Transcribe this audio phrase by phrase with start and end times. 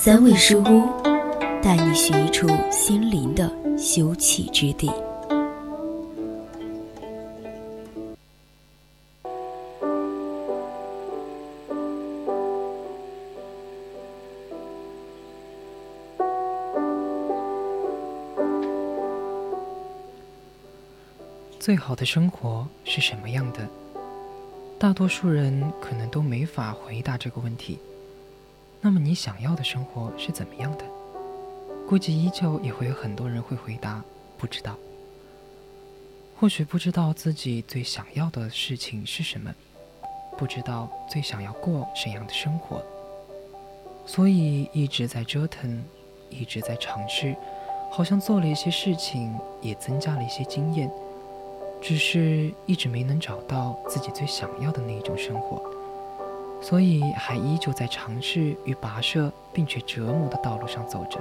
[0.00, 1.02] 三味书屋，
[1.60, 4.88] 带你寻一处心灵的休憩之地。
[21.58, 23.68] 最好的生活是什么样的？
[24.78, 27.80] 大多数人可能都没法回答这个问题。
[28.80, 30.84] 那么你想要的生活是怎么样的？
[31.88, 34.02] 估计依旧也会有很多人会回答
[34.36, 34.76] 不知道。
[36.38, 39.52] 或许不知道自己最想要的事情是什么，
[40.36, 42.80] 不知道最想要过怎样的生活，
[44.06, 45.84] 所以一直在折腾，
[46.30, 47.34] 一直在尝试，
[47.90, 50.88] 好像做了一些事情，也增加了一些经验。
[51.80, 55.62] 只是一直没能找到自己最想要的那一种生活，
[56.68, 61.18] 所以还依旧在尝试与跋涉并且折磨的道路上走着。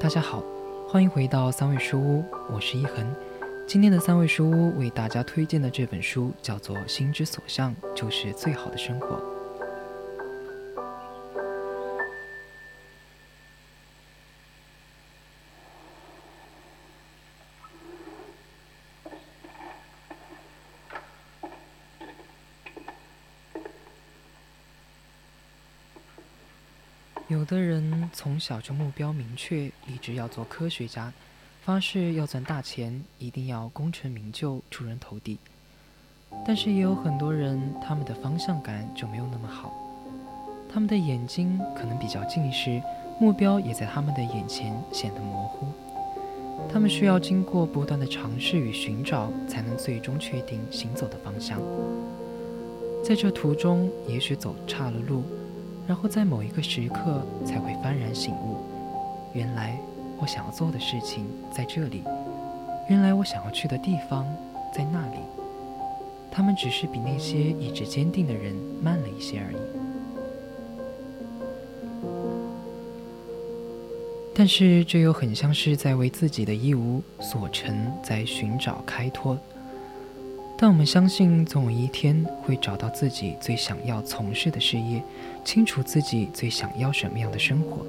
[0.00, 0.42] 大家好，
[0.88, 3.14] 欢迎回到三味书屋，我是一恒。
[3.68, 9.08] 今天的三味书屋为大家推荐的这本书叫做《心之所向，就是最好的生活》。
[27.28, 31.12] 有的人从小就目标明确，立志要做科学家，
[31.64, 35.36] 发誓要赚大钱，一定要功成名就、出人头地。
[36.46, 39.72] 但是也有很多人，他们的方向感就没有那么好，
[40.72, 42.80] 他们的眼睛可能比较近视，
[43.18, 45.66] 目标也在他们的眼前显得模糊。
[46.72, 51.60] 他们需要经过不断的尝试与寻找，才能最终确定行走的方向。
[53.04, 55.24] 在这途中，也许走岔了路。
[55.86, 58.56] 然后在某一个时刻才会幡然醒悟，
[59.32, 59.78] 原来
[60.18, 62.02] 我想要做的事情在这里，
[62.88, 64.26] 原来我想要去的地方
[64.74, 65.18] 在那里。
[66.30, 69.56] 他们只是比那些意志坚定的人慢了一些而已。
[74.34, 79.38] 但是这又很像是在为自己的一无所成在寻找开脱。
[80.58, 85.02] 但我们相信，总有一天会找到自己最想要从事的事业，
[85.44, 87.84] 清楚自己最想要什么样的生活。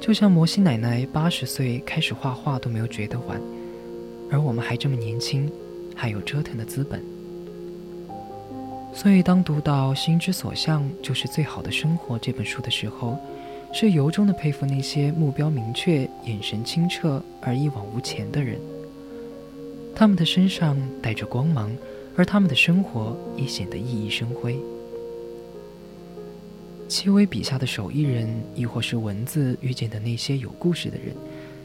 [0.00, 3.38] 就像摩西奶奶八十岁开始画画都没有觉得晚，
[4.30, 5.50] 而我们还这么年轻，
[5.94, 7.02] 还有折腾的资本。
[8.94, 13.18] 所以，当读到《心之所向，就是最好的生活》这本书的时候，
[13.72, 18.58] 是由衷的佩服那些目标明确、眼神清澈而一往无前的人。
[19.94, 21.70] 他们的身上带着光芒，
[22.16, 24.58] 而他们的生活也显得熠熠生辉。
[26.88, 31.14] 戚薇笔下的手艺人，亦或是文字遇见的那些有故事的人，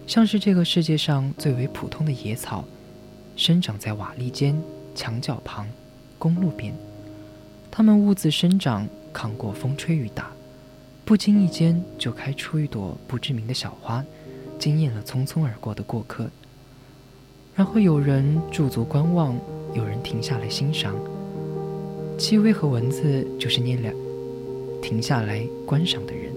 [0.05, 2.63] 像是这个世界上最为普通的野草，
[3.35, 4.59] 生长在瓦砾间、
[4.93, 5.67] 墙角旁、
[6.17, 6.73] 公路边。
[7.71, 10.31] 它们兀自生长，抗过风吹雨打，
[11.03, 14.03] 不经意间就开出一朵不知名的小花，
[14.59, 16.29] 惊艳了匆匆而过的过客。
[17.59, 19.35] 然后有人驻足观望，
[19.73, 20.95] 有人停下来欣赏。
[22.17, 23.93] 戚薇和文字就是那两
[24.81, 26.31] 停下来观赏的人。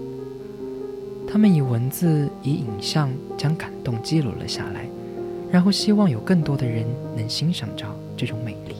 [1.25, 4.85] 他们以文字、以影像将感动记录了下来，
[5.49, 6.85] 然后希望有更多的人
[7.15, 7.85] 能欣赏着
[8.17, 8.75] 这种美丽。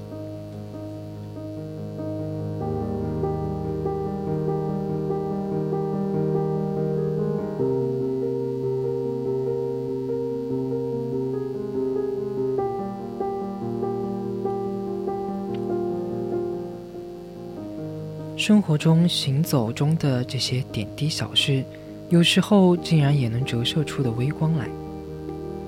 [18.45, 21.63] 生活中行走中的这些点滴小事，
[22.09, 24.67] 有时候竟然也能折射出的微光来。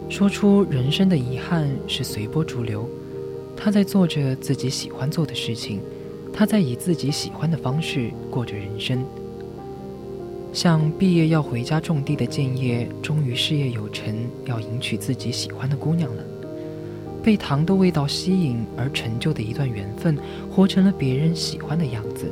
[0.09, 2.85] 说出人生的遗憾是随波逐流，
[3.55, 5.79] 他在做着自己喜欢做的事情，
[6.33, 9.05] 他在以自己喜欢的方式过着人生。
[10.51, 14.13] 像毕业要回家种地的建业，终于事业有成，
[14.43, 16.21] 要迎娶自己喜欢的姑娘了。
[17.23, 20.17] 被糖的味道吸引而成就的一段缘分，
[20.51, 22.29] 活成了别人喜欢的样子。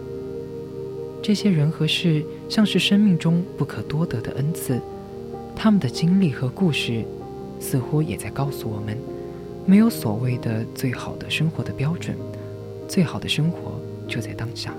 [1.24, 4.78] 这些人和事像是生命中不可多得的恩赐，
[5.56, 7.06] 他们的经历和故事，
[7.62, 8.98] 似乎也在告诉我们，
[9.66, 12.18] 没有所谓的最好的生活的标准，
[12.90, 14.76] 最好的生活就在当下。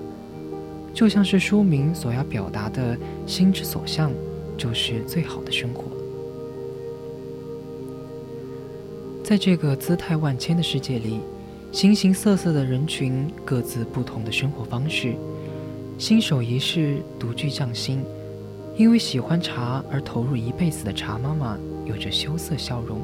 [0.93, 2.95] 就像是书名所要表达的
[3.27, 4.13] “心之所向”，
[4.59, 5.85] 就是最好的生活。
[9.25, 11.21] 在这个姿态万千的世界里，
[11.73, 15.15] 形形色色的人群，各自不同的生活方式。
[15.97, 18.03] 新手一世独具匠心，
[18.77, 23.01] 因为喜欢茶而投入一辈子的茶妈妈，有着羞涩笑容。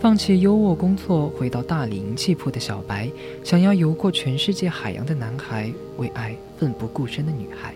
[0.00, 3.10] 放弃优渥工作，回到大理银器铺的小白，
[3.42, 7.74] 想要游过全世界海洋的男孩，为爱奋不顾身的女孩。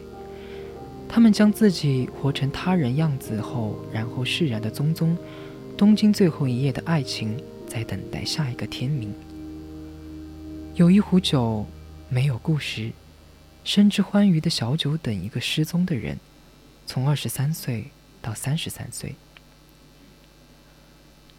[1.09, 5.17] 他们将自己活成他人样子后，然后释然的宗宗。
[5.77, 7.37] 东京最后一夜的爱情，
[7.67, 9.13] 在等待下一个天明。
[10.75, 11.65] 有一壶酒，
[12.09, 12.91] 没有故事，
[13.69, 16.19] 深知欢愉的小酒，等一个失踪的人，
[16.87, 17.91] 从二十三岁
[18.23, 19.15] 到三十三岁。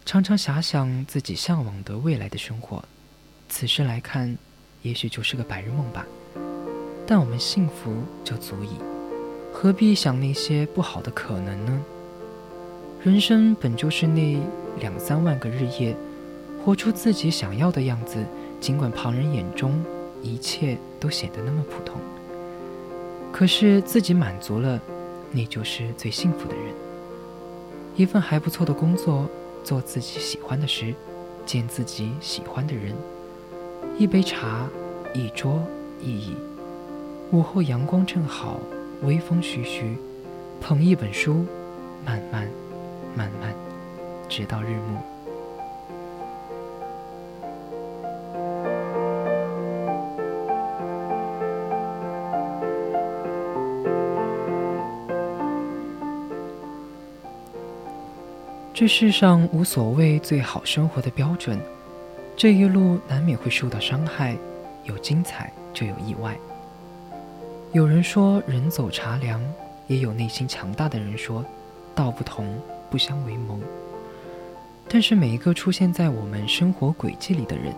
[0.06, 2.84] 常常遐想自己向往的未来的生活，
[3.48, 4.38] 此时来看，
[4.82, 6.06] 也许就是个白日梦吧。
[7.04, 7.92] 但我们幸福
[8.22, 8.76] 就足矣，
[9.52, 11.82] 何必想那些不好的可能呢？
[13.02, 14.40] 人生本就是那
[14.78, 15.96] 两三万个日夜，
[16.64, 18.24] 活出自己想要的样子，
[18.60, 19.84] 尽管旁人眼中
[20.22, 22.00] 一切都显得那么普通，
[23.32, 24.80] 可是自己满足了，
[25.30, 26.74] 你就是最幸福的人。
[27.96, 29.28] 一份还不错的工作。
[29.62, 30.94] 做自己喜欢的事，
[31.44, 32.94] 见自己喜欢的人，
[33.98, 34.66] 一杯茶，
[35.12, 35.62] 一桌
[36.00, 36.34] 一椅，
[37.30, 38.58] 午后阳光正好，
[39.02, 39.98] 微风徐徐，
[40.62, 41.44] 捧一本书，
[42.06, 42.48] 慢慢，
[43.14, 43.54] 慢慢，
[44.30, 45.09] 直到日暮。
[58.80, 61.60] 这世上无所谓最好生活的标准，
[62.34, 64.34] 这一路难免会受到伤害，
[64.84, 66.34] 有精彩就有意外。
[67.72, 69.38] 有人说人走茶凉，
[69.86, 71.44] 也有内心强大的人说
[71.94, 73.60] 道不同不相为谋。
[74.88, 77.74] 但是每一个出现在我们生活轨迹里的人，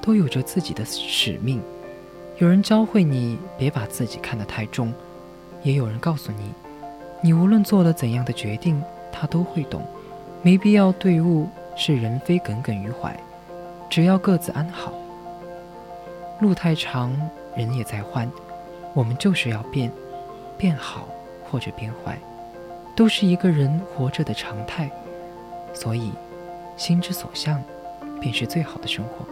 [0.00, 1.60] 都有着自己的使命。
[2.38, 4.94] 有人教会你别把自己看得太重，
[5.62, 6.54] 也有人告诉你，
[7.22, 9.86] 你无论做了怎样的决定，他都会懂。
[10.42, 13.14] 没必要对物是人非耿耿于怀，
[13.90, 14.92] 只要各自安好。
[16.40, 17.14] 路太长，
[17.56, 18.30] 人也在换，
[18.94, 19.90] 我们就是要变，
[20.56, 21.08] 变好
[21.50, 22.16] 或者变坏，
[22.94, 24.88] 都是一个人活着的常态。
[25.74, 26.12] 所以，
[26.76, 27.60] 心之所向，
[28.20, 29.26] 便是最好的生活。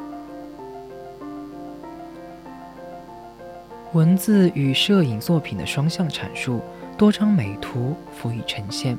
[3.93, 6.61] 文字与摄影作品的双向阐述，
[6.99, 8.99] 多张美图辅以呈现。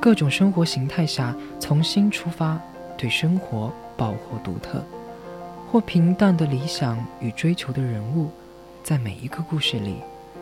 [0.00, 2.58] 各种生活形态下，从心出发，
[2.96, 4.80] 对生活抱或独特，
[5.68, 8.30] 或平淡的理想与追求的人物，
[8.84, 9.96] 在每一个故事里，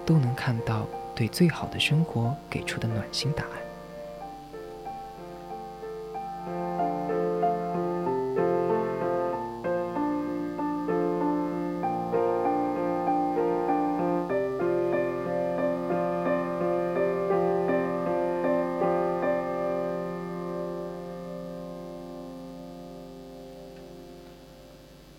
[0.04, 3.63] 都能看到对最好的生活给出的暖心答案。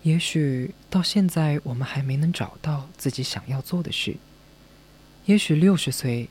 [0.06, 4.14] 也许到现在我们还没能找到自己想要做的事，
[5.24, 6.28] 也许六十岁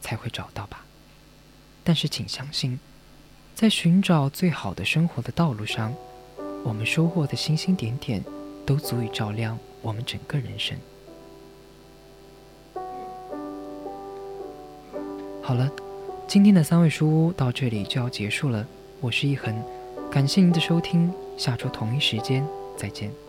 [0.00, 0.84] 才会找到吧。
[1.84, 2.80] 但是请相信，
[3.54, 5.94] 在寻找最好的生活的道路上，
[6.64, 8.20] 我们收获的星星点点，
[8.66, 10.76] 都足以照亮我们整个人生。
[15.40, 15.70] 好了，
[16.26, 18.66] 今天的三味书屋到这里就要结束了。
[19.00, 19.56] 我是一恒，
[20.10, 22.44] 感谢您的收听，下周同一时间。
[22.76, 23.23] 再见。